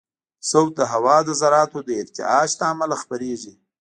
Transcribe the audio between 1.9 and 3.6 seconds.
ارتعاش له امله خپرېږي.